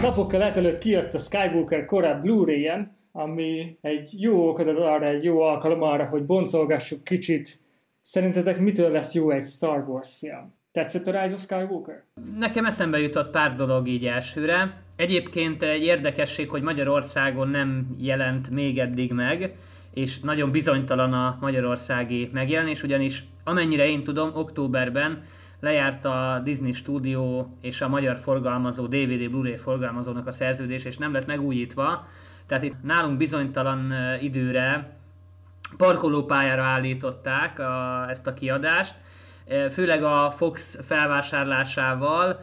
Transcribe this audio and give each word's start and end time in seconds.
Napokkal 0.00 0.42
ezelőtt 0.42 0.78
kijött 0.78 1.14
a 1.14 1.18
Skywalker 1.18 1.84
korább 1.84 2.22
Blu-ray-en, 2.22 2.92
ami 3.12 3.78
egy 3.80 4.10
jó 4.20 4.48
okod 4.48 4.68
ad 4.68 4.76
arra, 4.76 5.06
egy 5.06 5.24
jó 5.24 5.40
alkalom 5.40 5.82
arra, 5.82 6.04
hogy 6.04 6.24
boncolgassuk 6.24 7.04
kicsit. 7.04 7.58
Szerintetek 8.00 8.58
mitől 8.58 8.90
lesz 8.90 9.14
jó 9.14 9.30
egy 9.30 9.42
Star 9.42 9.84
Wars 9.88 10.16
film? 10.18 10.54
Tetszett 10.72 11.06
a 11.06 11.20
Rise 11.20 11.34
of 11.34 11.40
Skywalker? 11.40 12.04
Nekem 12.38 12.64
eszembe 12.64 12.98
jutott 12.98 13.30
pár 13.30 13.56
dolog 13.56 13.88
így 13.88 14.06
elsőre. 14.06 14.82
Egyébként 14.96 15.62
egy 15.62 15.82
érdekesség, 15.82 16.48
hogy 16.48 16.62
Magyarországon 16.62 17.48
nem 17.48 17.96
jelent 17.98 18.50
még 18.50 18.78
eddig 18.78 19.12
meg, 19.12 19.54
és 19.94 20.20
nagyon 20.20 20.50
bizonytalan 20.50 21.12
a 21.12 21.38
magyarországi 21.40 22.30
megjelenés, 22.32 22.82
ugyanis 22.82 23.24
amennyire 23.44 23.86
én 23.86 24.04
tudom, 24.04 24.30
októberben 24.34 25.22
lejárt 25.60 26.04
a 26.04 26.40
Disney 26.44 26.72
Studio 26.72 27.46
és 27.60 27.80
a 27.80 27.88
magyar 27.88 28.18
forgalmazó, 28.18 28.86
DVD 28.86 29.30
Blu-ray 29.30 29.56
forgalmazónak 29.56 30.26
a 30.26 30.32
szerződés, 30.32 30.84
és 30.84 30.96
nem 30.96 31.12
lett 31.12 31.26
megújítva. 31.26 32.06
Tehát 32.46 32.64
itt 32.64 32.82
nálunk 32.82 33.16
bizonytalan 33.16 33.92
időre 34.20 34.98
parkolópályára 35.76 36.62
állították 36.62 37.58
a, 37.58 38.06
ezt 38.08 38.26
a 38.26 38.34
kiadást, 38.34 38.94
főleg 39.70 40.02
a 40.02 40.30
Fox 40.30 40.78
felvásárlásával, 40.86 42.40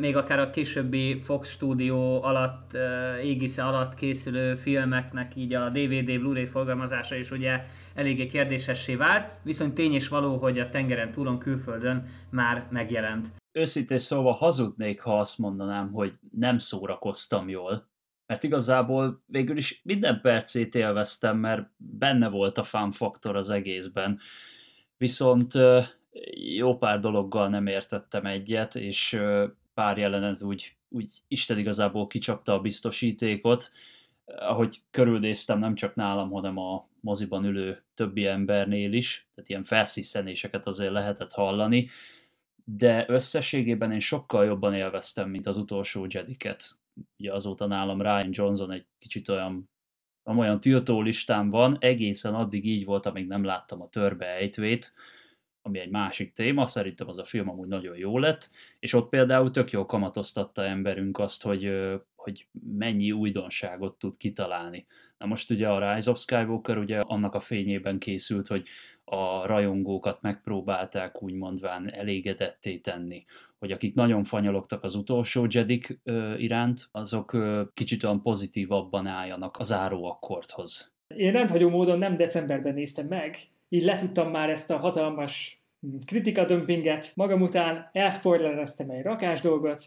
még 0.00 0.16
akár 0.16 0.38
a 0.38 0.50
későbbi 0.50 1.20
Fox 1.20 1.50
stúdió 1.50 2.22
alatt, 2.22 2.76
égisze 3.22 3.62
alatt 3.62 3.94
készülő 3.94 4.54
filmeknek 4.54 5.36
így 5.36 5.54
a 5.54 5.68
DVD, 5.68 6.18
Blu-ray 6.18 6.46
forgalmazása 6.46 7.14
is 7.14 7.30
ugye 7.30 7.64
eléggé 7.94 8.26
kérdésessé 8.26 8.94
vált, 8.94 9.30
viszont 9.42 9.74
tény 9.74 9.92
és 9.92 10.08
való, 10.08 10.36
hogy 10.36 10.58
a 10.58 10.70
tengeren 10.70 11.12
túlon 11.12 11.38
külföldön 11.38 12.06
már 12.30 12.66
megjelent. 12.70 13.28
Őszintén 13.52 13.98
szóval 13.98 14.32
hazudnék, 14.32 15.00
ha 15.00 15.18
azt 15.18 15.38
mondanám, 15.38 15.92
hogy 15.92 16.12
nem 16.30 16.58
szórakoztam 16.58 17.48
jól, 17.48 17.90
mert 18.26 18.42
igazából 18.44 19.22
végül 19.26 19.56
is 19.56 19.80
minden 19.84 20.20
percét 20.20 20.74
élveztem, 20.74 21.36
mert 21.38 21.70
benne 21.76 22.28
volt 22.28 22.58
a 22.58 22.64
fun 22.64 22.92
faktor 22.92 23.36
az 23.36 23.50
egészben. 23.50 24.18
Viszont 24.96 25.52
jó 26.56 26.76
pár 26.76 27.00
dologgal 27.00 27.48
nem 27.48 27.66
értettem 27.66 28.26
egyet, 28.26 28.74
és 28.74 29.20
pár 29.74 29.98
jelenet 29.98 30.42
úgy, 30.42 30.76
úgy 30.88 31.22
Isten 31.28 31.58
igazából 31.58 32.06
kicsapta 32.06 32.52
a 32.52 32.60
biztosítékot, 32.60 33.72
ahogy 34.24 34.82
körülnéztem 34.90 35.58
nem 35.58 35.74
csak 35.74 35.94
nálam, 35.94 36.30
hanem 36.30 36.58
a 36.58 36.88
moziban 37.02 37.44
ülő 37.44 37.82
többi 37.94 38.26
embernél 38.26 38.92
is, 38.92 39.28
tehát 39.34 39.50
ilyen 39.50 39.64
felsziszenéseket 39.64 40.66
azért 40.66 40.92
lehetett 40.92 41.32
hallani, 41.32 41.88
de 42.64 43.04
összességében 43.08 43.92
én 43.92 44.00
sokkal 44.00 44.44
jobban 44.44 44.74
élveztem, 44.74 45.30
mint 45.30 45.46
az 45.46 45.56
utolsó 45.56 46.06
Jediket. 46.08 46.64
Ugye 47.18 47.32
azóta 47.32 47.66
nálam 47.66 48.02
Ryan 48.02 48.28
Johnson 48.30 48.70
egy 48.70 48.86
kicsit 48.98 49.28
olyan 49.28 49.70
olyan 50.24 50.60
tiltó 50.60 51.00
listám 51.00 51.50
van, 51.50 51.76
egészen 51.80 52.34
addig 52.34 52.66
így 52.66 52.84
volt, 52.84 53.06
amíg 53.06 53.26
nem 53.26 53.44
láttam 53.44 53.82
a 53.82 53.88
törbe 53.88 54.26
ejtvét, 54.26 54.92
ami 55.62 55.78
egy 55.78 55.90
másik 55.90 56.32
téma, 56.32 56.66
szerintem 56.66 57.08
az 57.08 57.18
a 57.18 57.24
film 57.24 57.48
amúgy 57.48 57.68
nagyon 57.68 57.96
jó 57.96 58.18
lett, 58.18 58.50
és 58.78 58.92
ott 58.92 59.08
például 59.08 59.50
tök 59.50 59.70
jó 59.70 59.86
kamatoztatta 59.86 60.64
emberünk 60.64 61.18
azt, 61.18 61.42
hogy, 61.42 61.72
hogy 62.14 62.46
mennyi 62.76 63.12
újdonságot 63.12 63.98
tud 63.98 64.16
kitalálni. 64.16 64.86
Na 65.22 65.28
most 65.28 65.50
ugye 65.50 65.68
a 65.68 65.94
Rise 65.94 66.10
of 66.10 66.20
Skywalker 66.20 66.78
ugye 66.78 66.98
annak 66.98 67.34
a 67.34 67.40
fényében 67.40 67.98
készült, 67.98 68.46
hogy 68.46 68.62
a 69.04 69.46
rajongókat 69.46 70.22
megpróbálták 70.22 71.22
úgy 71.22 71.34
mondván 71.34 71.92
elégedetté 71.92 72.76
tenni, 72.76 73.24
hogy 73.58 73.72
akik 73.72 73.94
nagyon 73.94 74.24
fanyalogtak 74.24 74.82
az 74.82 74.94
utolsó 74.94 75.46
Jedik 75.50 76.00
iránt, 76.36 76.88
azok 76.92 77.36
kicsit 77.74 78.04
olyan 78.04 78.22
pozitívabban 78.22 79.06
álljanak 79.06 79.58
az 79.58 79.72
áróakkordhoz. 79.72 80.92
Én 81.16 81.32
rendhagyó 81.32 81.68
módon 81.68 81.98
nem 81.98 82.16
decemberben 82.16 82.74
néztem 82.74 83.06
meg, 83.06 83.36
így 83.68 83.84
letudtam 83.84 84.30
már 84.30 84.50
ezt 84.50 84.70
a 84.70 84.76
hatalmas 84.76 85.62
kritikadömpinget, 86.06 87.12
magam 87.14 87.42
után 87.42 87.88
elspoilereztem 87.92 88.90
egy 88.90 89.02
rakás 89.02 89.40
dolgot, 89.40 89.84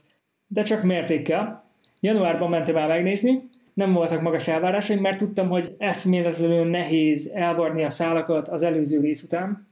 de 0.47 0.63
csak 0.63 0.83
mértékkel. 0.83 1.69
Januárban 1.99 2.49
mentem 2.49 2.75
el 2.75 2.87
megnézni, 2.87 3.49
nem 3.75 3.93
voltak 3.93 4.21
magas 4.21 4.47
elvárásaim, 4.47 4.99
mert 4.99 5.17
tudtam, 5.17 5.49
hogy 5.49 5.75
eszméletlenül 5.77 6.65
nehéz 6.65 7.31
elvarni 7.33 7.83
a 7.83 7.89
szálakat 7.89 8.47
az 8.47 8.61
előző 8.61 8.99
rész 8.99 9.23
után. 9.23 9.67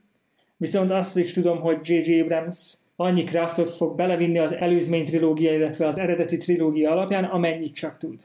Viszont 0.56 0.90
azt 0.90 1.16
is 1.16 1.32
tudom, 1.32 1.60
hogy 1.60 1.78
J.J. 1.82 2.20
Abrams 2.20 2.74
annyi 2.96 3.24
craftot 3.24 3.70
fog 3.70 3.96
belevinni 3.96 4.38
az 4.38 4.52
előzmény 4.52 5.04
trilógia, 5.04 5.54
illetve 5.54 5.86
az 5.86 5.98
eredeti 5.98 6.36
trilógia 6.36 6.90
alapján, 6.90 7.24
amennyit 7.24 7.74
csak 7.74 7.96
tud. 7.96 8.20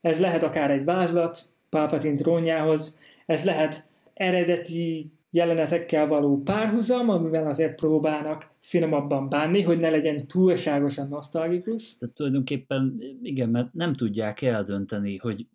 Ez 0.00 0.20
lehet 0.20 0.42
akár 0.42 0.70
egy 0.70 0.84
vázlat 0.84 1.38
Palpatine 1.70 2.16
trónjához, 2.16 2.98
ez 3.26 3.44
lehet 3.44 3.82
eredeti 4.14 5.10
jelenetekkel 5.36 6.06
való 6.06 6.42
párhuzam, 6.42 7.08
amivel 7.08 7.46
azért 7.46 7.74
próbálnak 7.74 8.50
finomabban 8.60 9.28
bánni, 9.28 9.62
hogy 9.62 9.78
ne 9.78 9.90
legyen 9.90 10.26
túlságosan 10.26 11.08
nosztalgikus. 11.08 11.96
Tehát 11.98 12.14
tulajdonképpen 12.14 13.02
igen, 13.22 13.48
mert 13.48 13.72
nem 13.72 13.94
tudják 13.94 14.42
eldönteni, 14.42 15.16
hogy 15.16 15.46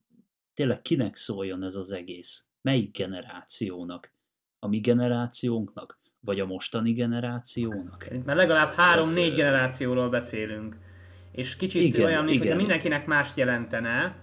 tényleg 0.53 0.81
kinek 0.81 1.15
szóljon 1.15 1.63
ez 1.63 1.75
az 1.75 1.91
egész. 1.91 2.47
Melyik 2.61 2.97
generációnak? 2.97 4.13
A 4.59 4.67
mi 4.67 4.79
generációnknak? 4.79 5.99
Vagy 6.19 6.39
a 6.39 6.45
mostani 6.45 6.93
generációnak? 6.93 8.07
Mert 8.25 8.37
legalább 8.37 8.73
három-négy 8.73 9.33
generációról 9.35 10.09
beszélünk. 10.09 10.77
És 11.31 11.55
kicsit 11.55 11.81
igen, 11.81 12.05
olyan, 12.05 12.23
mintha 12.23 12.55
mindenkinek 12.55 13.05
mást 13.05 13.37
jelentene, 13.37 14.15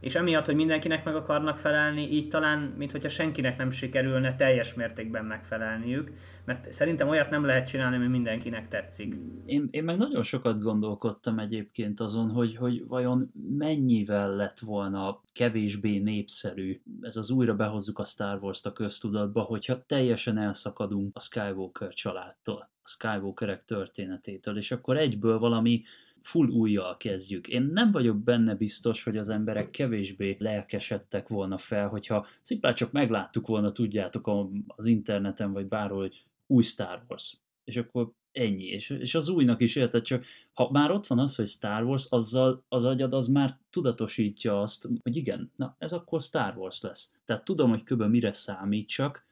és 0.00 0.14
emiatt, 0.14 0.44
hogy 0.44 0.54
mindenkinek 0.54 1.04
meg 1.04 1.16
akarnak 1.16 1.58
felelni, 1.58 2.12
így 2.12 2.28
talán, 2.28 2.58
mintha 2.58 3.08
senkinek 3.08 3.56
nem 3.58 3.70
sikerülne 3.70 4.36
teljes 4.36 4.74
mértékben 4.74 5.24
megfelelniük, 5.24 6.12
mert 6.44 6.72
szerintem 6.72 7.08
olyat 7.08 7.30
nem 7.30 7.44
lehet 7.44 7.68
csinálni, 7.68 7.96
ami 7.96 8.06
mindenkinek 8.06 8.68
tetszik. 8.68 9.14
Én, 9.44 9.68
én 9.70 9.84
meg 9.84 9.96
nagyon 9.96 10.22
sokat 10.22 10.62
gondolkodtam 10.62 11.38
egyébként 11.38 12.00
azon, 12.00 12.30
hogy, 12.30 12.56
hogy 12.56 12.86
vajon 12.86 13.30
mennyivel 13.58 14.36
lett 14.36 14.58
volna 14.58 15.22
kevésbé 15.32 15.98
népszerű, 15.98 16.80
ez 17.00 17.16
az 17.16 17.30
újra 17.30 17.54
behozzuk 17.54 17.98
a 17.98 18.04
Star 18.04 18.38
Wars-t 18.42 18.66
a 18.66 18.72
köztudatba, 18.72 19.40
hogyha 19.40 19.84
teljesen 19.86 20.38
elszakadunk 20.38 21.16
a 21.16 21.20
Skywalker 21.20 21.94
családtól, 21.94 22.70
a 22.82 22.88
Skywalkerek 22.88 23.64
történetétől, 23.64 24.56
és 24.56 24.70
akkor 24.70 24.96
egyből 24.96 25.38
valami 25.38 25.82
full 26.26 26.48
újjal 26.48 26.96
kezdjük. 26.96 27.48
Én 27.48 27.62
nem 27.62 27.92
vagyok 27.92 28.16
benne 28.16 28.54
biztos, 28.54 29.02
hogy 29.02 29.16
az 29.16 29.28
emberek 29.28 29.70
kevésbé 29.70 30.36
lelkesedtek 30.38 31.28
volna 31.28 31.58
fel, 31.58 31.88
hogyha 31.88 32.26
szimplán 32.40 32.74
csak 32.74 32.92
megláttuk 32.92 33.46
volna, 33.46 33.72
tudjátok, 33.72 34.30
az 34.66 34.86
interneten 34.86 35.52
vagy 35.52 35.66
bárhol, 35.66 36.00
hogy 36.00 36.24
új 36.46 36.62
Star 36.62 37.04
Wars. 37.08 37.36
És 37.64 37.76
akkor 37.76 38.12
ennyi. 38.32 38.64
És, 38.64 38.90
és 38.90 39.14
az 39.14 39.28
újnak 39.28 39.60
is 39.60 39.76
érted, 39.76 40.02
csak 40.02 40.24
ha 40.52 40.70
már 40.70 40.90
ott 40.90 41.06
van 41.06 41.18
az, 41.18 41.36
hogy 41.36 41.46
Star 41.46 41.82
Wars, 41.82 42.06
azzal 42.10 42.64
az 42.68 42.84
agyad 42.84 43.12
az 43.12 43.26
már 43.26 43.58
tudatosítja 43.70 44.60
azt, 44.60 44.88
hogy 45.02 45.16
igen, 45.16 45.52
na 45.56 45.76
ez 45.78 45.92
akkor 45.92 46.22
Star 46.22 46.56
Wars 46.56 46.80
lesz. 46.80 47.12
Tehát 47.24 47.44
tudom, 47.44 47.70
hogy 47.70 47.82
kb. 47.82 48.02
mire 48.02 48.32
számítsak, 48.32 49.26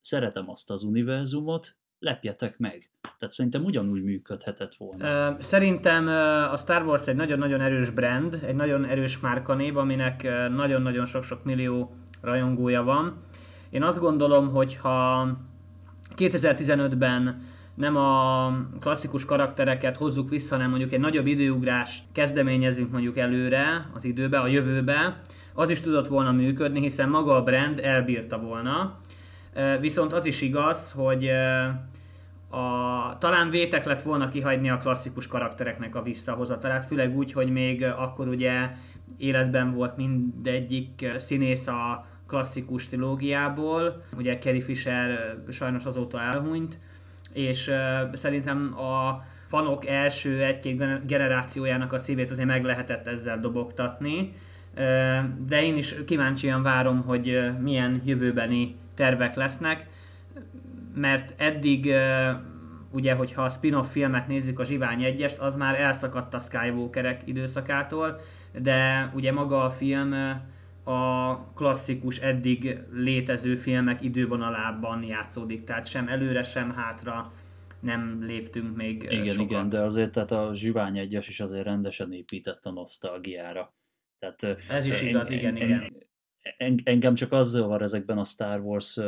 szeretem 0.00 0.50
azt 0.50 0.70
az 0.70 0.82
univerzumot, 0.82 1.76
lepjetek 2.06 2.58
meg. 2.58 2.90
Tehát 3.18 3.34
szerintem 3.34 3.64
ugyanúgy 3.64 4.02
működhetett 4.02 4.74
volna. 4.74 5.36
Szerintem 5.40 6.08
a 6.52 6.56
Star 6.56 6.82
Wars 6.82 7.06
egy 7.06 7.16
nagyon-nagyon 7.16 7.60
erős 7.60 7.90
brand, 7.90 8.38
egy 8.46 8.54
nagyon 8.54 8.84
erős 8.84 9.18
márkanév, 9.18 9.76
aminek 9.76 10.22
nagyon-nagyon 10.54 11.06
sok-sok 11.06 11.44
millió 11.44 11.94
rajongója 12.20 12.82
van. 12.82 13.14
Én 13.70 13.82
azt 13.82 13.98
gondolom, 13.98 14.50
hogy 14.50 14.76
ha 14.76 15.28
2015-ben 16.16 17.42
nem 17.74 17.96
a 17.96 18.52
klasszikus 18.80 19.24
karaktereket 19.24 19.96
hozzuk 19.96 20.28
vissza, 20.28 20.54
hanem 20.54 20.70
mondjuk 20.70 20.92
egy 20.92 21.00
nagyobb 21.00 21.26
időugrás 21.26 22.02
kezdeményezünk 22.12 22.90
mondjuk 22.90 23.18
előre, 23.18 23.90
az 23.94 24.04
időbe, 24.04 24.38
a 24.38 24.46
jövőbe, 24.46 25.20
az 25.54 25.70
is 25.70 25.80
tudott 25.80 26.06
volna 26.06 26.32
működni, 26.32 26.80
hiszen 26.80 27.08
maga 27.08 27.36
a 27.36 27.42
brand 27.42 27.78
elbírta 27.78 28.38
volna. 28.38 28.98
Viszont 29.80 30.12
az 30.12 30.26
is 30.26 30.40
igaz, 30.40 30.92
hogy 30.92 31.30
a, 32.50 33.18
talán 33.18 33.50
vétek 33.50 33.84
lett 33.84 34.02
volna 34.02 34.28
kihagyni 34.28 34.70
a 34.70 34.78
klasszikus 34.78 35.26
karaktereknek 35.26 35.94
a 35.94 36.02
visszahozatalát, 36.02 36.86
főleg 36.86 37.16
úgy, 37.16 37.32
hogy 37.32 37.50
még 37.50 37.84
akkor 37.84 38.28
ugye 38.28 38.70
életben 39.16 39.74
volt 39.74 39.96
mindegyik 39.96 41.06
színész 41.16 41.66
a 41.66 42.06
klasszikus 42.26 42.86
trilógiából, 42.86 44.04
ugye 44.16 44.38
Carrie 44.38 44.62
Fisher 44.62 45.36
sajnos 45.50 45.84
azóta 45.84 46.20
elhunyt, 46.20 46.78
és 47.32 47.70
szerintem 48.12 48.78
a 48.78 49.24
fanok 49.46 49.86
első 49.86 50.42
egy-két 50.42 51.06
generációjának 51.06 51.92
a 51.92 51.98
szívét 51.98 52.30
azért 52.30 52.48
meg 52.48 52.64
lehetett 52.64 53.06
ezzel 53.06 53.40
dobogtatni, 53.40 54.32
de 55.46 55.62
én 55.62 55.76
is 55.76 55.94
kíváncsian 56.06 56.62
várom, 56.62 57.02
hogy 57.02 57.50
milyen 57.60 58.02
jövőbeni 58.04 58.76
tervek 58.94 59.34
lesznek, 59.34 59.86
mert 60.96 61.40
eddig 61.40 61.92
ugye, 62.92 63.14
hogyha 63.14 63.42
a 63.42 63.48
spin-off 63.48 63.90
filmet 63.90 64.26
nézzük, 64.26 64.58
a 64.58 64.64
Zsivány 64.64 65.02
egyest, 65.02 65.38
az 65.38 65.56
már 65.56 65.80
elszakadt 65.80 66.34
a 66.34 66.38
Skywalkerek 66.38 67.22
időszakától, 67.24 68.20
de 68.62 69.10
ugye 69.14 69.32
maga 69.32 69.64
a 69.64 69.70
film 69.70 70.12
a 70.84 71.36
klasszikus 71.54 72.18
eddig 72.18 72.78
létező 72.92 73.56
filmek 73.56 74.02
idővonalában 74.02 75.02
játszódik, 75.02 75.64
tehát 75.64 75.86
sem 75.86 76.08
előre, 76.08 76.42
sem 76.42 76.72
hátra 76.72 77.32
nem 77.80 78.18
léptünk 78.22 78.76
még 78.76 79.02
Igen, 79.02 79.26
sokat. 79.26 79.50
igen, 79.50 79.68
de 79.68 79.80
azért 79.80 80.12
tehát 80.12 80.30
a 80.30 80.50
Zsivány 80.54 80.98
egyes 80.98 81.28
is 81.28 81.40
azért 81.40 81.64
rendesen 81.64 82.12
épített 82.12 82.64
a 82.64 82.70
nosztalgiára. 82.70 83.74
Tehát, 84.18 84.60
Ez 84.68 84.84
is 84.84 85.02
igaz, 85.02 85.30
en, 85.30 85.38
igen, 85.38 85.56
en, 85.56 85.62
igen. 85.62 85.92
En, 86.56 86.80
engem 86.84 87.14
csak 87.14 87.32
azzal 87.32 87.68
van 87.68 87.82
ezekben 87.82 88.18
a 88.18 88.24
Star 88.24 88.60
Wars 88.60 89.00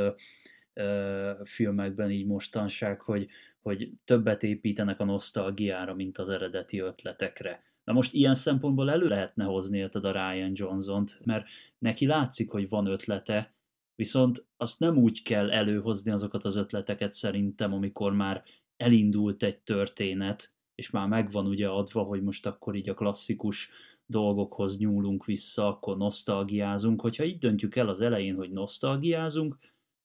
filmekben 1.45 2.11
így 2.11 2.27
mostanság, 2.27 3.01
hogy, 3.01 3.29
hogy 3.61 3.91
többet 4.05 4.43
építenek 4.43 5.01
a 5.01 5.05
nosztalgiára, 5.05 5.95
mint 5.95 6.19
az 6.19 6.29
eredeti 6.29 6.79
ötletekre. 6.79 7.63
Na 7.85 7.93
most 7.93 8.15
ilyen 8.15 8.35
szempontból 8.35 8.91
elő 8.91 9.09
lehetne 9.09 9.45
hozni 9.45 9.79
érted 9.79 10.05
a 10.05 10.13
Ryan 10.13 10.53
Johnson-t, 10.55 11.21
mert 11.25 11.47
neki 11.79 12.07
látszik, 12.07 12.51
hogy 12.51 12.69
van 12.69 12.87
ötlete, 12.87 13.53
viszont 13.95 14.47
azt 14.57 14.81
nem 14.81 14.97
úgy 14.97 15.23
kell 15.23 15.51
előhozni 15.51 16.11
azokat 16.11 16.45
az 16.45 16.57
ötleteket 16.57 17.13
szerintem, 17.13 17.73
amikor 17.73 18.13
már 18.13 18.43
elindult 18.77 19.43
egy 19.43 19.59
történet, 19.59 20.53
és 20.75 20.91
már 20.91 21.09
megvan 21.09 21.47
ugye 21.47 21.69
adva, 21.69 22.03
hogy 22.03 22.23
most 22.23 22.47
akkor 22.47 22.75
így 22.75 22.89
a 22.89 22.95
klasszikus 22.95 23.71
dolgokhoz 24.07 24.79
nyúlunk 24.79 25.25
vissza, 25.25 25.67
akkor 25.67 25.97
nosztalgiázunk. 25.97 27.01
Hogyha 27.01 27.25
így 27.25 27.39
döntjük 27.39 27.77
el 27.77 27.89
az 27.89 28.01
elején, 28.01 28.35
hogy 28.35 28.51
nosztalgiázunk, 28.51 29.59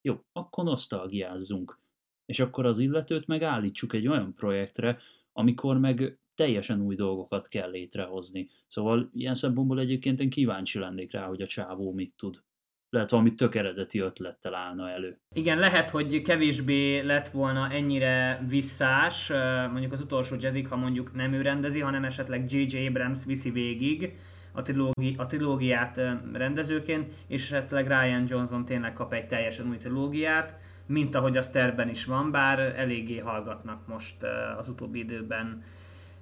jó, 0.05 0.23
akkor 0.33 0.63
nosztalgiázzunk. 0.63 1.79
És 2.25 2.39
akkor 2.39 2.65
az 2.65 2.79
illetőt 2.79 3.27
megállítsuk 3.27 3.93
egy 3.93 4.07
olyan 4.07 4.33
projektre, 4.33 4.99
amikor 5.33 5.79
meg 5.79 6.17
teljesen 6.35 6.81
új 6.81 6.95
dolgokat 6.95 7.47
kell 7.47 7.69
létrehozni. 7.69 8.49
Szóval 8.67 9.09
ilyen 9.13 9.35
szempontból 9.35 9.79
egyébként 9.79 10.19
én 10.19 10.29
kíváncsi 10.29 10.79
lennék 10.79 11.11
rá, 11.11 11.25
hogy 11.25 11.41
a 11.41 11.47
csávó 11.47 11.91
mit 11.91 12.13
tud. 12.17 12.43
Lehet 12.89 13.09
valami 13.09 13.33
tök 13.33 13.55
eredeti 13.55 13.99
ötlettel 13.99 14.55
állna 14.55 14.89
elő. 14.89 15.19
Igen, 15.33 15.59
lehet, 15.59 15.89
hogy 15.89 16.21
kevésbé 16.21 16.99
lett 16.99 17.29
volna 17.29 17.69
ennyire 17.69 18.45
visszás, 18.47 19.29
mondjuk 19.71 19.91
az 19.91 20.01
utolsó 20.01 20.35
Jedi, 20.39 20.61
ha 20.61 20.75
mondjuk 20.75 21.13
nem 21.13 21.33
ő 21.33 21.41
rendezi, 21.41 21.79
hanem 21.79 22.03
esetleg 22.03 22.51
J.J. 22.51 22.87
Abrams 22.87 23.25
viszi 23.25 23.51
végig 23.51 24.17
a, 24.53 24.61
trilógi, 24.61 25.15
a 25.17 25.25
trilógiát 25.25 25.99
rendezőként, 26.33 27.13
és 27.27 27.51
esetleg 27.51 27.87
Ryan 27.87 28.25
Johnson 28.27 28.65
tényleg 28.65 28.93
kap 28.93 29.13
egy 29.13 29.27
teljesen 29.27 29.69
új 29.69 29.77
trilógiát, 29.77 30.57
mint 30.87 31.15
ahogy 31.15 31.37
az 31.37 31.49
terben 31.49 31.89
is 31.89 32.05
van, 32.05 32.31
bár 32.31 32.59
eléggé 32.59 33.17
hallgatnak 33.17 33.87
most 33.87 34.15
az 34.59 34.69
utóbbi 34.69 34.99
időben 34.99 35.63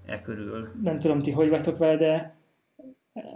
e 0.05 0.21
körül. 0.21 0.69
Nem 0.83 0.99
tudom 0.99 1.21
ti, 1.21 1.31
hogy 1.31 1.49
vagytok 1.49 1.77
vele, 1.77 1.97
de 1.97 2.35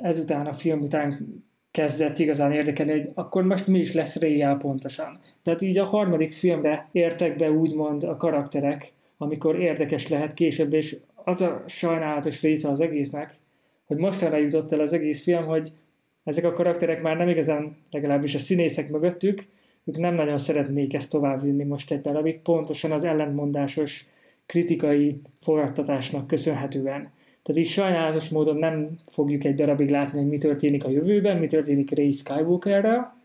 ezután 0.02 0.46
a 0.46 0.54
film 0.54 0.82
után 0.82 1.28
kezdett 1.72 2.18
igazán 2.18 2.52
érdekelni, 2.52 2.92
hogy 2.92 3.10
akkor 3.14 3.44
most 3.44 3.68
mi 3.68 3.80
is 3.80 3.94
lesz 3.94 4.16
Réjjel 4.16 4.58
pontosan. 4.58 5.20
Tehát 5.42 5.62
így 5.62 5.78
a 5.78 5.86
harmadik 5.86 6.32
filmre 6.32 6.90
értek 6.92 7.36
be 7.36 7.52
úgymond 7.52 8.04
a 8.04 8.16
karakterek, 8.16 8.94
amikor 9.18 9.60
érdekes 9.60 10.08
lehet 10.08 10.34
később, 10.34 10.74
és 10.74 10.98
az 11.16 11.42
a 11.42 11.64
sajnálatos 11.68 12.42
része 12.42 12.70
az 12.70 12.82
egésznek, 12.82 13.40
hogy 13.86 13.98
mostanra 13.98 14.38
jutott 14.38 14.72
el 14.72 14.80
az 14.80 14.94
egész 14.94 15.24
film, 15.24 15.46
hogy 15.46 15.72
ezek 16.24 16.44
a 16.44 16.52
karakterek 16.52 17.02
már 17.02 17.18
nem 17.18 17.28
igazán, 17.28 17.78
legalábbis 17.92 18.36
a 18.36 18.40
színészek 18.40 18.90
mögöttük, 18.90 19.48
ők 19.86 19.98
nem 19.98 20.16
nagyon 20.16 20.38
szeretnék 20.38 20.94
ezt 20.94 21.10
továbbvinni 21.10 21.64
most 21.64 21.92
egy 21.92 22.02
darabig, 22.02 22.40
pontosan 22.40 22.92
az 22.92 23.04
ellentmondásos 23.04 24.06
kritikai 24.46 25.22
forradtatásnak 25.42 26.28
köszönhetően. 26.28 27.12
Tehát 27.42 27.62
így 27.62 27.68
sajnálatos 27.68 28.30
módon 28.30 28.56
nem 28.56 28.90
fogjuk 29.06 29.44
egy 29.44 29.56
darabig 29.56 29.90
látni, 29.90 30.20
hogy 30.20 30.28
mi 30.28 30.38
történik 30.38 30.84
a 30.84 30.90
jövőben, 30.90 31.38
mi 31.38 31.48
történik 31.48 31.96
Ray 31.96 32.12
Skywalkerrel, 32.12 33.16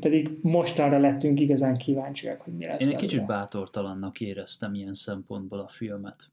pedig 0.00 0.30
mostanra 0.42 0.98
lettünk 0.98 1.40
igazán 1.40 1.76
kíváncsiak, 1.76 2.40
hogy 2.40 2.52
mi 2.52 2.64
lesz. 2.64 2.80
Én 2.80 2.88
egy 2.88 2.96
kicsit 2.96 3.26
bátortalannak 3.26 4.20
éreztem 4.20 4.74
ilyen 4.74 4.94
szempontból 4.94 5.58
a 5.58 5.68
filmet. 5.68 6.30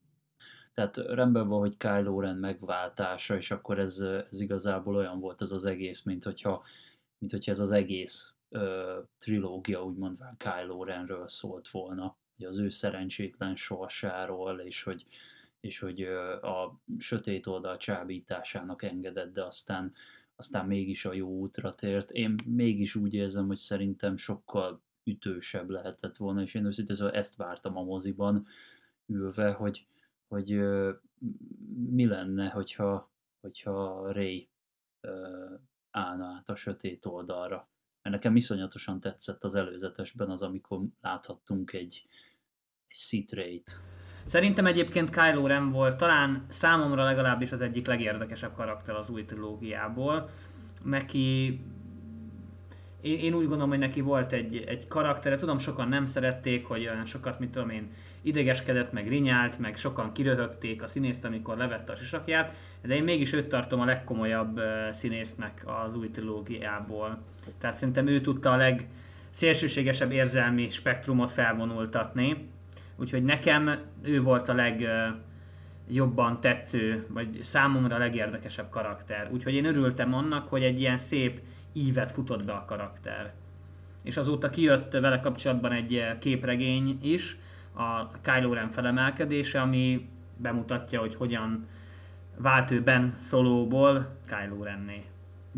Tehát 0.77 0.97
rendben 0.97 1.47
van, 1.47 1.59
hogy 1.59 1.77
Kylo 1.77 2.19
Ren 2.19 2.37
megváltása, 2.37 3.35
és 3.35 3.51
akkor 3.51 3.79
ez, 3.79 3.99
ez 4.31 4.39
igazából 4.41 4.95
olyan 4.95 5.19
volt 5.19 5.41
ez 5.41 5.51
az 5.51 5.65
egész, 5.65 6.03
mint 6.03 6.23
hogyha, 6.23 6.63
mint 7.17 7.31
hogyha 7.31 7.51
ez 7.51 7.59
az 7.59 7.71
egész 7.71 8.33
ö, 8.49 8.97
trilógia 9.19 9.85
úgymond 9.85 10.17
Kylo 10.37 10.83
Renről 10.83 11.29
szólt 11.29 11.69
volna, 11.69 12.17
hogy 12.35 12.45
az 12.45 12.57
ő 12.57 12.69
szerencsétlen 12.69 13.55
sorsáról, 13.55 14.59
és 14.59 14.83
hogy, 14.83 15.05
és 15.59 15.79
hogy 15.79 16.01
a 16.41 16.79
sötét 16.97 17.47
oldal 17.47 17.77
csábításának 17.77 18.83
engedett, 18.83 19.33
de 19.33 19.43
aztán, 19.43 19.93
aztán 20.35 20.65
mégis 20.65 21.05
a 21.05 21.13
jó 21.13 21.27
útra 21.27 21.75
tért. 21.75 22.11
Én 22.11 22.35
mégis 22.45 22.95
úgy 22.95 23.13
érzem, 23.13 23.47
hogy 23.47 23.57
szerintem 23.57 24.17
sokkal 24.17 24.81
ütősebb 25.03 25.69
lehetett 25.69 26.17
volna, 26.17 26.41
és 26.41 26.53
én 26.53 26.65
őszintén 26.65 26.95
szóval 26.95 27.13
ezt 27.13 27.35
vártam 27.35 27.77
a 27.77 27.83
moziban 27.83 28.47
ülve, 29.05 29.51
hogy, 29.51 29.87
hogy 30.27 30.59
mi 31.89 32.05
lenne, 32.05 32.49
hogyha, 32.49 33.11
hogyha 33.39 34.11
Ray 34.11 34.49
állna 35.91 36.25
át 36.25 36.49
a 36.49 36.55
sötét 36.55 37.05
oldalra. 37.05 37.69
Mert 38.01 38.15
nekem 38.15 38.35
iszonyatosan 38.35 38.99
tetszett 38.99 39.43
az 39.43 39.55
előzetesben 39.55 40.29
az, 40.29 40.41
amikor 40.41 40.79
láthattunk 41.01 41.73
egy, 41.73 42.07
egy 42.87 42.97
Sith 42.97 43.33
Ray-t. 43.33 43.79
Szerintem 44.25 44.65
egyébként 44.65 45.09
Kylo 45.09 45.47
Ren 45.47 45.71
volt 45.71 45.97
talán 45.97 46.45
számomra 46.49 47.03
legalábbis 47.03 47.51
az 47.51 47.61
egyik 47.61 47.87
legérdekesebb 47.87 48.53
karakter 48.53 48.95
az 48.95 49.09
új 49.09 49.25
trilógiából. 49.25 50.29
Neki 50.83 51.59
én, 53.01 53.19
én 53.19 53.33
úgy 53.33 53.47
gondolom, 53.47 53.69
hogy 53.69 53.79
neki 53.79 54.01
volt 54.01 54.31
egy, 54.31 54.55
egy 54.55 54.87
karaktere, 54.87 55.35
tudom 55.35 55.57
sokan 55.57 55.87
nem 55.87 56.05
szerették, 56.05 56.65
hogy 56.65 56.79
olyan 56.79 57.05
sokat, 57.05 57.39
mit 57.39 57.51
tudom 57.51 57.69
én, 57.69 57.91
idegeskedett, 58.27 58.91
meg 58.91 59.07
rinyált, 59.07 59.59
meg 59.59 59.77
sokan 59.77 60.11
kiröhögték 60.11 60.83
a 60.83 60.87
színészt, 60.87 61.25
amikor 61.25 61.57
levette 61.57 61.91
a 61.91 61.95
sisakját, 61.95 62.55
de 62.81 62.95
én 62.95 63.03
mégis 63.03 63.33
őt 63.33 63.47
tartom 63.47 63.79
a 63.79 63.85
legkomolyabb 63.85 64.61
színésznek 64.91 65.63
az 65.65 65.95
új 65.95 66.11
trilógiából. 66.11 67.21
Tehát 67.59 67.75
szerintem 67.75 68.07
ő 68.07 68.21
tudta 68.21 68.51
a 68.51 68.55
legszélsőségesebb 68.55 70.11
érzelmi 70.11 70.67
spektrumot 70.67 71.31
felvonultatni 71.31 72.49
Úgyhogy 72.97 73.23
nekem 73.23 73.77
ő 74.01 74.21
volt 74.21 74.49
a 74.49 74.53
legjobban 74.53 76.39
tetsző, 76.41 77.05
vagy 77.09 77.39
számomra 77.41 77.95
a 77.95 77.99
legérdekesebb 77.99 78.69
karakter. 78.69 79.29
Úgyhogy 79.31 79.53
én 79.53 79.65
örültem 79.65 80.13
annak, 80.13 80.47
hogy 80.49 80.63
egy 80.63 80.79
ilyen 80.79 80.97
szép 80.97 81.39
ívet 81.73 82.11
futott 82.11 82.43
be 82.43 82.51
a 82.51 82.65
karakter. 82.65 83.33
És 84.03 84.17
azóta 84.17 84.49
kijött 84.49 84.91
vele 84.91 85.19
kapcsolatban 85.19 85.71
egy 85.71 86.17
képregény 86.19 86.99
is, 87.01 87.37
a 87.77 88.11
Kylo 88.21 88.53
Ren 88.53 88.69
felemelkedése, 88.69 89.61
ami 89.61 90.09
bemutatja, 90.37 90.99
hogy 90.99 91.15
hogyan 91.15 91.67
vált 92.37 92.71
ő 92.71 92.81
Ben 92.81 93.17
Solo-ból 93.21 94.17
Kylo 94.25 94.63
Renné. 94.63 95.05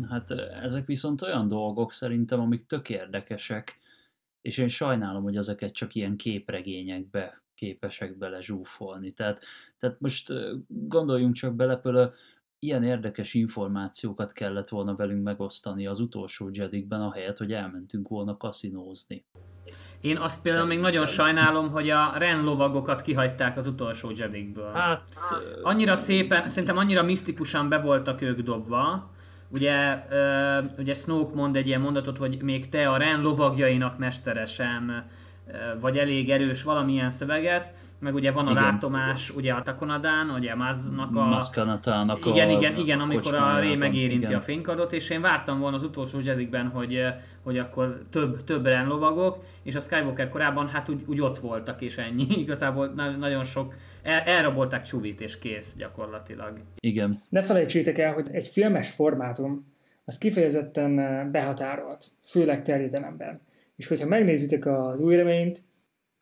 Hát 0.08 0.30
ezek 0.62 0.86
viszont 0.86 1.22
olyan 1.22 1.48
dolgok 1.48 1.92
szerintem, 1.92 2.40
amik 2.40 2.66
tök 2.66 2.88
érdekesek, 2.88 3.78
és 4.40 4.58
én 4.58 4.68
sajnálom, 4.68 5.22
hogy 5.22 5.36
ezeket 5.36 5.72
csak 5.72 5.94
ilyen 5.94 6.16
képregényekbe 6.16 7.42
képesek 7.54 8.18
bele 8.18 8.40
zsúfolni. 8.40 9.12
Tehát, 9.12 9.40
tehát 9.78 10.00
most 10.00 10.32
gondoljunk 10.68 11.34
csak 11.34 11.54
bele, 11.54 11.76
például 11.76 12.14
ilyen 12.58 12.82
érdekes 12.82 13.34
információkat 13.34 14.32
kellett 14.32 14.68
volna 14.68 14.96
velünk 14.96 15.22
megosztani 15.22 15.86
az 15.86 16.00
utolsó 16.00 16.48
Jedikben, 16.52 17.00
ahelyett, 17.00 17.36
hogy 17.36 17.52
elmentünk 17.52 18.08
volna 18.08 18.36
kaszinózni. 18.36 19.24
Én 20.00 20.16
azt 20.16 20.40
például 20.40 20.66
még 20.66 20.78
nagyon 20.78 21.06
sajnálom, 21.06 21.70
hogy 21.70 21.90
a 21.90 22.12
Ren 22.18 22.44
lovagokat 22.44 23.02
kihagyták 23.02 23.56
az 23.56 23.66
utolsó 23.66 24.12
Jedikből. 24.14 24.72
Hát, 24.72 25.02
annyira 25.62 25.96
szépen, 25.96 26.48
szerintem 26.48 26.76
annyira 26.76 27.02
misztikusan 27.02 27.68
be 27.68 27.78
voltak 27.78 28.20
ők 28.20 28.40
dobva, 28.40 29.10
Ugye, 29.52 30.04
uh, 30.10 30.70
ugye 30.78 30.94
Snoke 30.94 31.34
mond 31.34 31.56
egy 31.56 31.66
ilyen 31.66 31.80
mondatot, 31.80 32.18
hogy 32.18 32.42
még 32.42 32.68
te 32.68 32.88
a 32.88 32.96
Ren 32.96 33.20
lovagjainak 33.20 33.98
mestere 33.98 34.46
sem 34.46 35.04
uh, 35.46 35.80
vagy 35.80 35.98
elég 35.98 36.30
erős 36.30 36.62
valamilyen 36.62 37.10
szöveget, 37.10 37.72
meg 38.00 38.14
ugye 38.14 38.30
van 38.30 38.46
a 38.46 38.50
igen. 38.50 38.62
látomás, 38.62 39.30
ugye 39.30 39.52
a 39.52 39.62
Takonadán, 39.62 40.30
ugye 40.30 40.54
Maznak 40.54 41.16
a... 41.16 41.26
Maszkanatának 41.26 42.26
igen, 42.26 42.48
a 42.48 42.50
igen, 42.50 42.76
igen, 42.76 43.00
amikor 43.00 43.34
a 43.34 43.58
Ré 43.58 43.76
megérinti 43.76 44.24
igen. 44.24 44.38
a 44.38 44.40
fénykardot, 44.40 44.92
és 44.92 45.10
én 45.10 45.20
vártam 45.20 45.60
volna 45.60 45.76
az 45.76 45.82
utolsó 45.82 46.18
Jedikben, 46.20 46.68
hogy, 46.68 47.02
hogy 47.42 47.58
akkor 47.58 48.02
több, 48.10 48.44
több 48.44 48.66
Ren 48.66 48.86
lovagok, 48.86 49.44
és 49.62 49.74
a 49.74 49.80
Skywalker 49.80 50.28
korában 50.28 50.68
hát 50.68 50.88
úgy, 50.88 51.02
úgy 51.06 51.20
ott 51.20 51.38
voltak, 51.38 51.80
és 51.80 51.96
ennyi. 51.96 52.26
Igazából 52.44 52.86
nagyon 53.18 53.44
sok 53.44 53.74
el, 54.02 54.20
elrabolták 54.20 54.82
Csuvit, 54.82 55.20
és 55.20 55.38
kész 55.38 55.74
gyakorlatilag. 55.76 56.60
Igen. 56.80 57.14
Ne 57.28 57.42
felejtsétek 57.42 57.98
el, 57.98 58.12
hogy 58.12 58.28
egy 58.32 58.46
filmes 58.46 58.90
formátum 58.90 59.68
az 60.04 60.18
kifejezetten 60.18 60.98
eh, 60.98 61.26
behatárolt, 61.26 62.04
főleg 62.24 62.62
terjedelemben. 62.62 63.40
És 63.76 63.86
hogyha 63.86 64.06
megnézitek 64.06 64.66
az 64.66 65.00
új 65.00 65.16
reményt, 65.16 65.62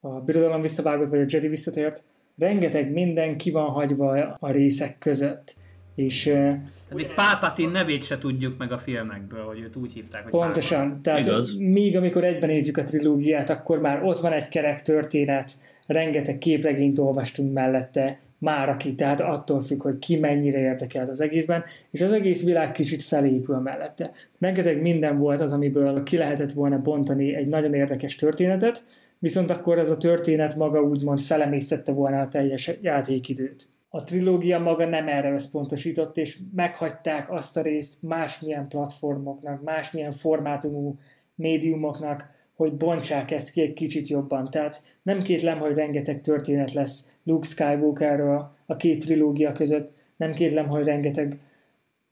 a 0.00 0.08
Birodalom 0.08 0.60
visszavágott, 0.60 1.08
vagy 1.08 1.20
a 1.20 1.26
Jedi 1.28 1.48
visszatért, 1.48 2.02
rengeteg 2.38 2.92
minden 2.92 3.36
ki 3.36 3.50
van 3.50 3.70
hagyva 3.70 4.36
a 4.38 4.50
részek 4.50 4.98
között. 4.98 5.54
És 5.94 6.26
eh, 6.26 6.58
Még 6.94 7.14
Pálpatin 7.14 7.70
nevét 7.70 8.02
se 8.02 8.18
tudjuk 8.18 8.58
meg 8.58 8.72
a 8.72 8.78
filmekből, 8.78 9.44
hogy 9.44 9.60
őt 9.60 9.76
úgy 9.76 9.92
hívták, 9.92 10.22
hogy 10.22 10.30
Pontosan. 10.30 10.78
Pálpatin. 10.78 11.02
Tehát 11.02 11.26
Igaz. 11.26 11.56
míg 11.56 11.96
amikor 11.96 12.24
egyben 12.24 12.48
nézzük 12.48 12.76
a 12.76 12.82
trilógiát, 12.82 13.50
akkor 13.50 13.78
már 13.80 14.02
ott 14.02 14.18
van 14.18 14.32
egy 14.32 14.48
kerek 14.48 14.82
történet, 14.82 15.52
rengeteg 15.86 16.38
képregényt 16.38 16.98
olvastunk 16.98 17.52
mellette, 17.52 18.18
már 18.38 18.68
aki, 18.68 18.94
tehát 18.94 19.20
attól 19.20 19.62
függ, 19.62 19.82
hogy 19.82 19.98
ki 19.98 20.16
mennyire 20.18 20.58
érdekelt 20.58 21.08
az 21.08 21.20
egészben, 21.20 21.64
és 21.90 22.00
az 22.00 22.12
egész 22.12 22.44
világ 22.44 22.72
kicsit 22.72 23.02
felépül 23.02 23.56
mellette. 23.58 24.10
Rengeteg 24.38 24.80
minden 24.80 25.18
volt 25.18 25.40
az, 25.40 25.52
amiből 25.52 26.02
ki 26.02 26.16
lehetett 26.16 26.52
volna 26.52 26.80
bontani 26.80 27.34
egy 27.34 27.46
nagyon 27.46 27.74
érdekes 27.74 28.14
történetet, 28.14 28.84
viszont 29.18 29.50
akkor 29.50 29.78
ez 29.78 29.90
a 29.90 29.96
történet 29.96 30.56
maga 30.56 30.82
úgymond 30.82 31.20
felemésztette 31.20 31.92
volna 31.92 32.20
a 32.20 32.28
teljes 32.28 32.70
játékidőt. 32.80 33.68
A 33.88 34.04
trilógia 34.04 34.58
maga 34.58 34.86
nem 34.86 35.08
erre 35.08 35.32
összpontosított, 35.32 36.16
és 36.16 36.38
meghagyták 36.54 37.30
azt 37.30 37.56
a 37.56 37.62
részt 37.62 38.02
másmilyen 38.02 38.68
platformoknak, 38.68 39.62
másmilyen 39.62 40.12
formátumú 40.12 40.98
médiumoknak, 41.34 42.36
hogy 42.54 42.72
bontsák 42.72 43.30
ezt 43.30 43.50
ki 43.50 43.60
egy 43.60 43.72
kicsit 43.72 44.08
jobban. 44.08 44.50
Tehát 44.50 44.82
nem 45.02 45.22
kétlem, 45.22 45.58
hogy 45.58 45.74
rengeteg 45.74 46.20
történet 46.20 46.72
lesz 46.72 47.12
Luke 47.28 47.46
Skywalkerről 47.46 48.54
a 48.66 48.76
két 48.76 49.04
trilógia 49.04 49.52
között, 49.52 49.96
nem 50.16 50.32
kétlem, 50.32 50.66
hogy 50.66 50.84
rengeteg 50.84 51.40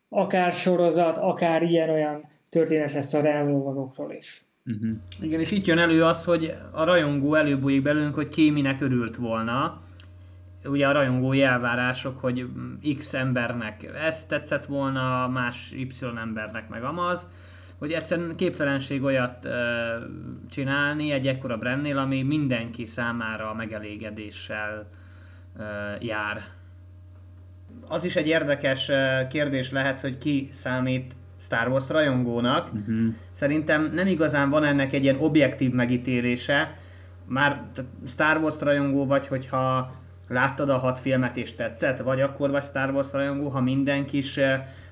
akár 0.08 0.52
sorozat, 0.52 1.16
akár 1.16 1.62
ilyen-olyan 1.62 2.28
történet 2.48 2.92
lesz 2.92 3.14
a 3.14 3.20
reállovagokról 3.20 4.12
is. 4.12 4.44
Uh-huh. 4.66 4.96
Igen, 5.20 5.40
és 5.40 5.50
itt 5.50 5.64
jön 5.64 5.78
elő 5.78 6.04
az, 6.04 6.24
hogy 6.24 6.54
a 6.72 6.84
rajongó 6.84 7.34
előbújik 7.34 7.82
belőlünk, 7.82 8.14
hogy 8.14 8.28
ki 8.28 8.50
minek 8.50 8.80
örült 8.80 9.16
volna. 9.16 9.82
Ugye 10.64 10.86
a 10.86 10.92
rajongói 10.92 11.42
elvárások, 11.42 12.20
hogy 12.20 12.46
X 12.98 13.14
embernek 13.14 13.90
ez 14.06 14.24
tetszett 14.24 14.64
volna, 14.64 15.28
más 15.28 15.72
Y 15.72 15.88
embernek 16.16 16.68
meg 16.68 16.82
amaz 16.82 17.26
hogy 17.78 17.92
egyszerűen 17.92 18.36
képtelenség 18.36 19.02
olyat 19.02 19.44
ö, 19.44 19.96
csinálni 20.50 21.10
egy 21.10 21.26
ekkora 21.26 21.56
brandnél, 21.56 21.98
ami 21.98 22.22
mindenki 22.22 22.86
számára 22.86 23.54
megelégedéssel 23.54 24.78
ö, 24.78 25.04
jár. 26.00 26.42
Az 27.88 28.04
is 28.04 28.16
egy 28.16 28.26
érdekes 28.26 28.90
kérdés 29.28 29.70
lehet, 29.70 30.00
hogy 30.00 30.18
ki 30.18 30.48
számít 30.52 31.14
Star 31.40 31.68
Wars 31.68 31.88
rajongónak. 31.88 32.70
Uh-huh. 32.72 33.14
Szerintem 33.32 33.90
nem 33.94 34.06
igazán 34.06 34.50
van 34.50 34.64
ennek 34.64 34.92
egy 34.92 35.02
ilyen 35.02 35.20
objektív 35.20 35.72
megítélése. 35.72 36.76
Már 37.24 37.62
Star 38.06 38.36
Wars 38.36 38.60
rajongó 38.60 39.06
vagy, 39.06 39.26
hogyha 39.26 39.92
láttad 40.28 40.68
a 40.68 40.78
hat 40.78 40.98
filmet 40.98 41.36
és 41.36 41.54
tetszett, 41.54 41.98
vagy 41.98 42.20
akkor 42.20 42.50
vagy 42.50 42.62
Star 42.62 42.90
Wars 42.90 43.12
rajongó, 43.12 43.48
ha 43.48 43.60
minden 43.60 44.06
kis 44.06 44.40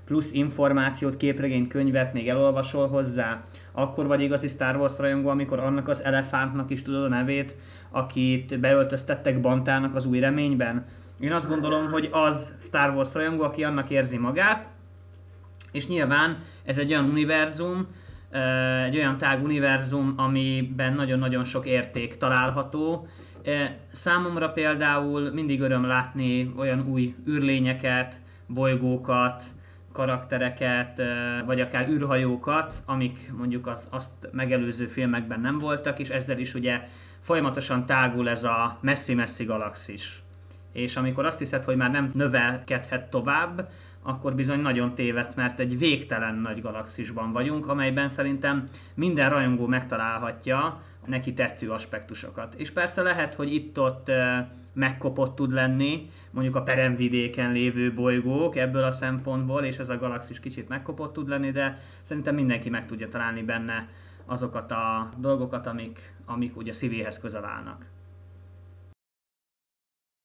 plusz 0.04 0.32
információt, 0.32 1.16
képregényt, 1.16 1.68
könyvet 1.68 2.12
még 2.12 2.28
elolvasol 2.28 2.88
hozzá, 2.88 3.44
akkor 3.76 4.06
vagy 4.06 4.20
igazi 4.20 4.48
Star 4.48 4.76
Wars 4.76 4.98
rajongó, 4.98 5.28
amikor 5.28 5.58
annak 5.58 5.88
az 5.88 6.04
elefántnak 6.04 6.70
is 6.70 6.82
tudod 6.82 7.04
a 7.04 7.08
nevét, 7.08 7.56
akit 7.90 8.60
beöltöztettek 8.60 9.40
Bantának 9.40 9.94
az 9.94 10.04
új 10.04 10.20
reményben. 10.20 10.86
Én 11.20 11.32
azt 11.32 11.48
gondolom, 11.48 11.90
hogy 11.90 12.08
az 12.12 12.54
Star 12.60 12.94
Wars 12.94 13.14
rajongó, 13.14 13.42
aki 13.42 13.64
annak 13.64 13.90
érzi 13.90 14.18
magát, 14.18 14.66
és 15.72 15.86
nyilván 15.86 16.38
ez 16.64 16.78
egy 16.78 16.90
olyan 16.92 17.04
univerzum, 17.04 17.86
egy 18.84 18.96
olyan 18.96 19.18
tág 19.18 19.42
univerzum, 19.42 20.14
amiben 20.16 20.94
nagyon-nagyon 20.94 21.44
sok 21.44 21.66
érték 21.66 22.16
található. 22.16 23.06
Számomra 23.90 24.48
például 24.48 25.30
mindig 25.30 25.60
öröm 25.60 25.86
látni 25.86 26.52
olyan 26.56 26.86
új 26.88 27.14
űrlényeket, 27.28 28.14
bolygókat, 28.46 29.42
karaktereket, 29.94 31.02
vagy 31.46 31.60
akár 31.60 31.88
űrhajókat, 31.88 32.74
amik 32.84 33.32
mondjuk 33.36 33.66
az, 33.66 33.88
azt 33.90 34.10
megelőző 34.32 34.86
filmekben 34.86 35.40
nem 35.40 35.58
voltak, 35.58 35.98
és 35.98 36.08
ezzel 36.08 36.38
is 36.38 36.54
ugye 36.54 36.80
folyamatosan 37.20 37.86
tágul 37.86 38.28
ez 38.28 38.44
a 38.44 38.78
messzi-messzi 38.80 39.44
galaxis. 39.44 40.22
És 40.72 40.96
amikor 40.96 41.26
azt 41.26 41.38
hiszed, 41.38 41.64
hogy 41.64 41.76
már 41.76 41.90
nem 41.90 42.10
növelkedhet 42.12 43.10
tovább, 43.10 43.68
akkor 44.02 44.34
bizony 44.34 44.60
nagyon 44.60 44.94
tévedsz, 44.94 45.34
mert 45.34 45.60
egy 45.60 45.78
végtelen 45.78 46.34
nagy 46.34 46.60
galaxisban 46.60 47.32
vagyunk, 47.32 47.68
amelyben 47.68 48.08
szerintem 48.08 48.64
minden 48.94 49.30
rajongó 49.30 49.66
megtalálhatja 49.66 50.82
neki 51.06 51.34
tetsző 51.34 51.70
aspektusokat. 51.70 52.54
És 52.54 52.70
persze 52.70 53.02
lehet, 53.02 53.34
hogy 53.34 53.54
itt-ott 53.54 54.10
megkopott 54.72 55.34
tud 55.34 55.52
lenni, 55.52 56.10
mondjuk 56.34 56.56
a 56.56 56.62
peremvidéken 56.62 57.52
lévő 57.52 57.94
bolygók 57.94 58.56
ebből 58.56 58.82
a 58.82 58.92
szempontból, 58.92 59.62
és 59.62 59.76
ez 59.76 59.88
a 59.88 59.98
galaxis 59.98 60.40
kicsit 60.40 60.68
megkopott 60.68 61.12
tud 61.12 61.28
lenni, 61.28 61.50
de 61.50 61.78
szerintem 62.02 62.34
mindenki 62.34 62.70
meg 62.70 62.86
tudja 62.86 63.08
találni 63.08 63.42
benne 63.42 63.88
azokat 64.26 64.70
a 64.70 65.10
dolgokat, 65.16 65.66
amik, 65.66 66.12
amik 66.24 66.56
ugye 66.56 66.72
szívéhez 66.72 67.18
közel 67.18 67.44
állnak. 67.44 67.84